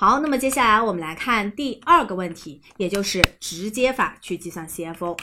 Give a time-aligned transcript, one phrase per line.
[0.00, 5.18] 好，那么接下来我们来看第二个问题，也就是直接法去计算 CFO。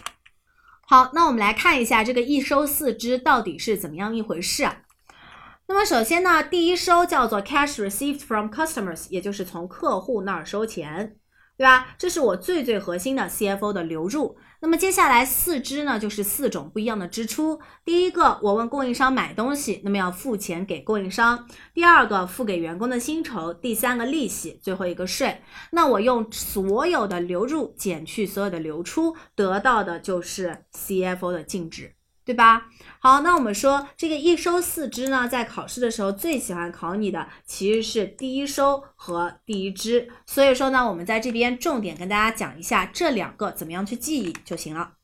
[0.81, 4.83] 好，那我们来看一下这个一收四支到底是怎么样一回事啊？
[5.65, 11.15] 那么首先呢，第一收叫做 cash received from customers，也就是从客户那儿收钱。
[11.57, 11.95] 对吧？
[11.97, 14.37] 这是我最最核心的 CFO 的流入。
[14.59, 17.59] 那么接下来四支呢，就是四种不一样的支出。
[17.83, 21.47] 第一个，我问供应商买东西，那么要付钱给供应商。
[21.73, 23.53] 第二个，付给员工的薪酬。
[23.53, 24.59] 第三个，利息。
[24.61, 25.41] 最后一个税。
[25.71, 31.96] 那我用所有的流入减去所有的流出，得到的就是 CFO 的净值。
[32.27, 32.67] 对吧？
[32.99, 44.95] 好，那我们说这个一收四支呢，在考试的时候最喜欢考你的其实是第一收和第一支，所以说呢，我们在这边重点跟大家讲一下这两个怎么样去记忆就行了。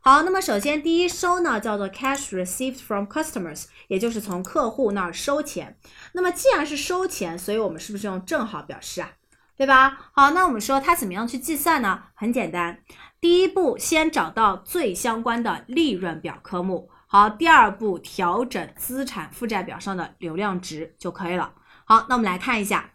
[0.00, 5.78] 好，那么首先第一收呢叫做 cash received from customers，也就是从客户那儿收钱。
[6.12, 9.12] 那么既然是收钱，所以我们是不是用正好表示啊？
[9.56, 10.10] 对吧？
[10.12, 12.04] 好，那我们说它怎么样去计算呢？
[12.14, 12.80] 很简单，
[13.20, 16.90] 第一步先找到最相关的利润表科目。
[17.06, 21.54] 好，第二步调整资产负债表上的流量值就可以了。
[21.84, 22.90] 好，那我们来看一下，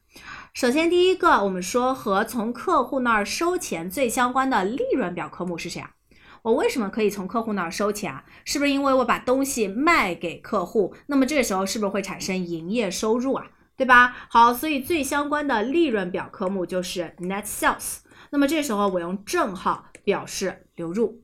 [0.54, 5.92] 首先第一个，我们说和从客户那儿收钱最相关的利润表科目是谁啊？
[6.44, 8.24] 我为什么可以从客户那儿收钱啊？
[8.46, 10.94] 是不是因为我把东西卖给客户？
[11.08, 13.48] 那么这个时候是不是会产生营业收入啊？
[13.78, 14.16] 对吧？
[14.30, 17.98] 好，所以最相关的利润表科目就是 net sales。
[18.30, 21.24] 那么这时候我用正号表示流入。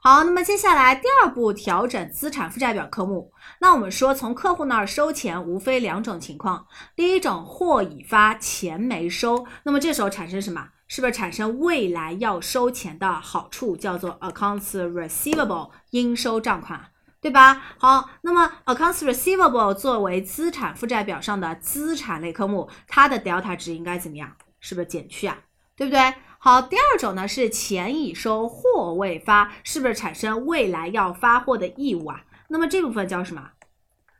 [0.00, 3.32] 好，那么接下来第二步调整资产负债表科目。
[3.60, 6.66] 那我们说从客户那儿收钱，无非两种情况。
[6.94, 9.46] 第一种，货已发，钱没收。
[9.64, 10.68] 那么这时候产生什么？
[10.86, 16.90] 是不是产生未来要收钱的好处，叫做 accounts receivable 应收账款？
[17.24, 17.58] 对吧？
[17.78, 24.30] 好，那么 accounts receivable 作为资产负债表上的资产类科目，它的 delta 值应该怎么样？
[24.60, 25.38] 是不是减去啊？
[25.74, 26.14] 对不对？
[26.38, 32.24] 好，第二种呢是钱已收，货未发，是不是产生未来要发货的义务啊？
[32.48, 33.52] 那么这部分叫什么？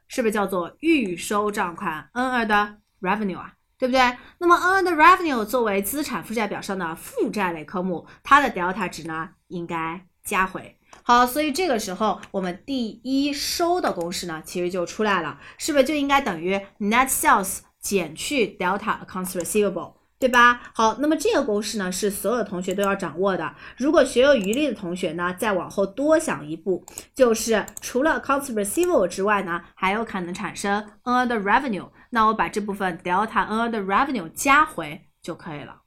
[0.09, 3.53] 是不是叫做预收账款 N 二的 revenue 啊？
[3.77, 4.17] 对不对？
[4.39, 10.79] 那么 N 二的 revenue 作为资产负债表上的负债类科目，它的 delta 值呢应该加回。
[11.03, 20.73] 好，所以这个时候我们第一收的公式呢，其实就出来了，是不是就应该等于 net sales 减去 delta accounts receivable，对吧？
[20.75, 23.55] 好，那么这个公式呢，是所有同学都要掌握的。
[23.77, 26.83] 如果学有余力的同学呢，再往后多想一步，
[27.15, 35.83] 就是除了 accounts receivable 之外呢，还有可能产生 earned revenue，那我把这部分 delta earned revenue 加回就可以了。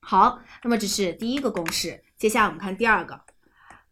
[0.00, 3.20] 好，那么这是第一个公式，接下来我们看第二个。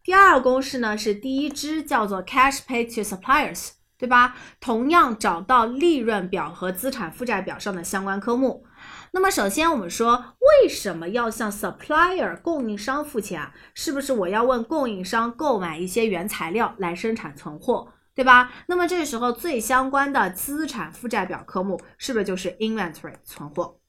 [0.03, 4.35] 第二个公式呢是第一支叫做 cash paid to suppliers，对吧？
[4.61, 8.65] 同样找到利润表和资产负债表上的相关科目。
[9.13, 13.53] 那么首先我们说为什么要向 supplier 供应商付钱啊？
[13.75, 18.53] 是不是我要问供应商购买一些原材料来生产存货，对吧？
[18.69, 23.80] 那么这个时候最相关的资产负债表科目是不是就是 inventory 存货？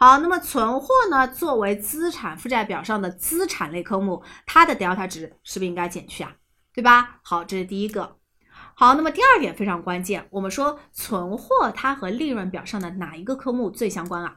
[0.00, 1.26] 好，那么存货呢？
[1.26, 6.36] 作为资产负债表上的资产类科目，它的 delta 值是不是应该减去啊？
[6.72, 7.18] 对吧？
[7.24, 8.16] 好，这是第一个。
[8.74, 14.36] 好，那么第二点非常关键，我们说存货它和利润表上的哪一个科目最相关啊？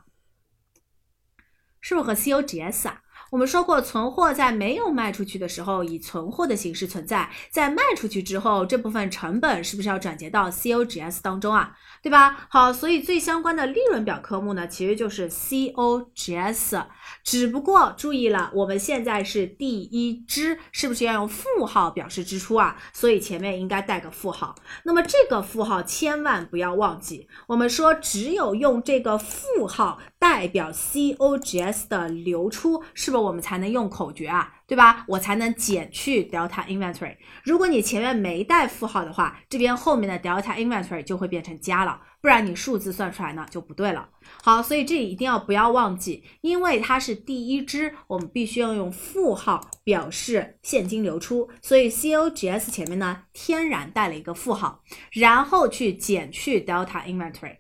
[1.79, 3.03] 是不是和 COGS 啊？
[3.31, 11.71] 我们说过，存货在没有卖出去的时候以存货的形式存在，在卖出去之后，这部分成本是不是要转结到 COGS 当中啊？
[12.03, 12.45] 对吧？
[12.49, 16.83] 好，所以最相关的利润表科目呢，其实就是 COGS。
[17.23, 22.75] 只不过注意了，我们现在是第一支，是不是要用负号表示支出啊？
[22.91, 24.53] 所以前面应该带个负号。
[24.83, 34.53] 那么这个负号千万不要忘记，我们说只有用这个负号代表 COGS 的流出，是不是我们才能用口诀啊？
[34.67, 35.03] 对吧？
[35.07, 37.17] 我才能减去 delta inventory。
[37.43, 44.07] 如果你前面没带负号的话，这边后面的 delta inventory 就会变成加了，不然你数字算出来呢就不对了。
[44.43, 57.57] 好，所以这里一定要不要忘记，因为它是第一支，我们必须要用负号表示现金流出，所以 COGS 前面呢天然带了一个负号，然后去减去 delta inventory。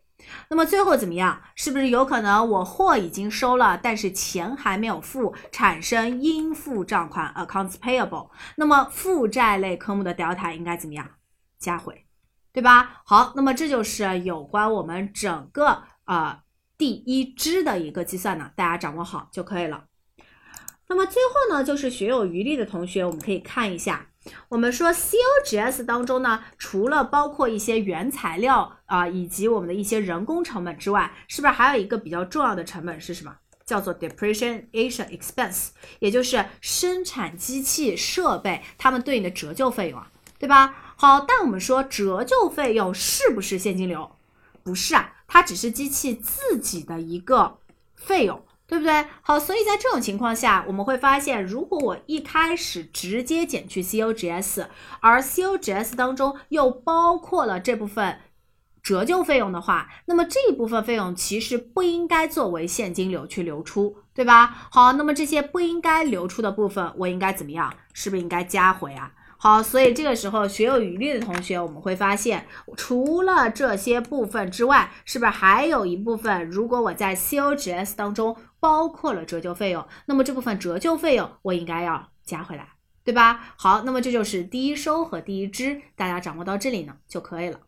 [0.49, 1.41] 那么最后怎么样？
[1.55, 8.29] 是不是有可能我货已经收了，但是钱还没有付，产生应付账款 accounts payable？
[8.55, 11.07] 那么负债类科目的 delta 应该怎么样？
[11.59, 12.05] 加回，
[12.51, 13.01] 对吧？
[13.05, 16.41] 好，那么这就是有关我们整个呃
[16.77, 19.85] 第一支的一个计算呢，大家掌握好就可以了。
[20.87, 24.07] 那么最后呢，就是学有余力的同学，我们可以看一下
[24.49, 33.35] 我们说 COGS 当中呢，除了包括一些原材料啊、以及我们的一些人工成本之外，是不是还有一个比较重要的成本是什么？
[33.65, 35.69] 叫做 depreciation expense，
[35.99, 40.75] 也就是生产机器设备它们对应的折旧费用啊，对吧？
[40.97, 44.17] 好，但我们说折旧费用是不是现金流？
[44.61, 47.59] 不是啊，它只是机器自己的一个
[47.95, 48.43] 费用。
[48.71, 49.05] 对不对？
[49.21, 54.67] 好，所以在这种情况下，我们会发现，如果我一开始直接减去 COGS，
[55.01, 58.19] 而 COGS 当中又包括了这部分
[58.81, 64.69] 折旧费用的话，那么这一部分费用其实不应该作为现金流去流出，对吧？
[64.71, 67.73] 好，那么这些不应该流出的部分，我应该怎么样？
[67.91, 69.11] 是不是应该加回啊？
[69.43, 72.45] 好，所以这个时候学有余力的同学，我们会发现，
[72.77, 76.47] 除了这些部分之外，是不是还有一部分？
[76.47, 82.67] 如果我在 COGS 当中包括了折旧费用，那么这部分折旧费用我应该要加回来，
[83.03, 83.55] 对吧？
[83.57, 87.59] 好，那么这就是第一收和第一支，大家掌握到这里呢就可以了。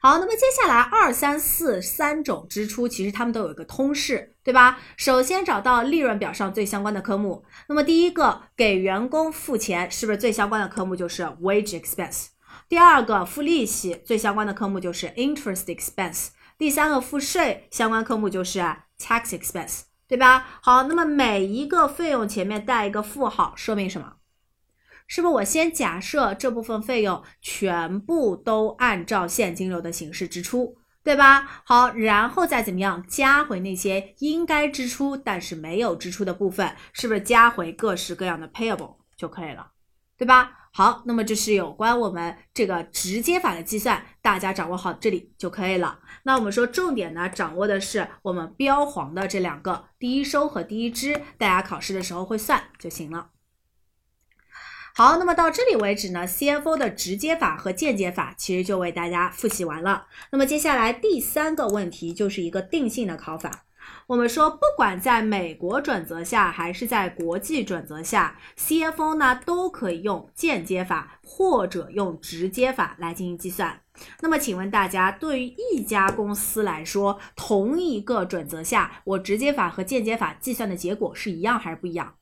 [0.00, 4.78] 好，那么接下来二三四三种支出，其实它们都有一个通式，对吧？
[4.96, 7.44] 首先找到利润表上最相关的科目。
[7.68, 12.26] 那么第一个给员工付钱，是不是最相关的科目就是 wage expense？
[12.68, 16.28] 第二个付利息最相关的科目就是 interest expense。
[16.58, 18.60] 第三个付税相关科目就是
[18.98, 20.46] tax expense，对吧？
[20.62, 24.14] 好，那么每一个费用前面带一个负号，说明什么？
[25.06, 31.62] 是不是我先假设这部分费用全部都按照现金流的形式支出，对吧？
[31.64, 39.72] 好，然后再怎么样加回那些应该支出但是没有支出的部分，是不是加回各式各样的 payable 就可以了，
[40.16, 40.58] 对吧？
[40.74, 45.98] 好，那么这是有关我们这个直接法的计算，大家掌握好这里就可以了。
[46.22, 53.28] 那我们说重点呢，掌握的是我们标黄的这两个第一收和第一支，大家考试的时候会算就行了。
[54.94, 60.06] 好，那么到这里为止呢，CFO 的直接法和间接法其实就为大家复习完了。
[60.30, 63.64] 那么接下来第三个问题就是一个定性的考法。
[64.06, 73.80] 我们说，不管在美国准则下还是在国际准则下，CFO 呢都可以用间接法或者用直接法来进行计算。
[74.20, 82.14] 那么请问大家，对于一家公司来说，同一个准则下，我直接法和间接法计算的结果是一样还是不一样？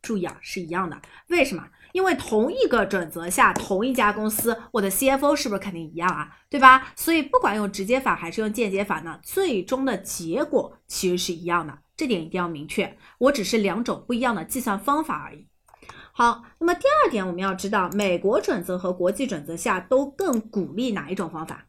[0.00, 1.00] 注意啊，是一样的。
[1.28, 1.66] 为什么？
[1.92, 6.36] 因为同一个准则下，同一家公司，我的 CFO 是不是肯定一样啊？
[6.48, 6.92] 对吧？
[6.96, 11.78] 所以不管用直接法还是用间接法呢，最终的结果其实是一样的。
[11.94, 12.96] 这点一定要明确。
[13.18, 15.46] 我只是两种不一样的计算方法而已。
[16.12, 21.66] 好，那么第二点，我们要知道，美国准则和国际准则下都更鼓励哪一种方法？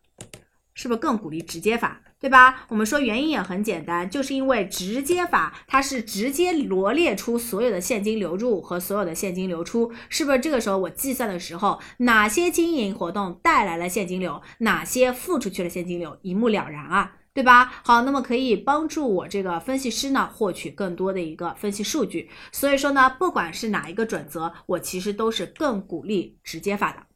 [0.73, 2.01] 是不是更鼓励直接法？
[2.19, 2.65] 对吧？
[2.69, 17.65] 我们说原因也很简单，就是因为直接法它是直接罗列出所有的现金流入和所有的现金流出，是不是这个时候我计算的时候，哪些经营活动带来了现金流，哪些付出去了现金流，一目了然啊，对吧？
[17.83, 22.29] 好，那么可以帮助我这个分析师呢获取更多的一个分析数据。
[22.53, 27.12] 所以说呢，不管是哪一个准则，我其实都是更鼓励直接法的。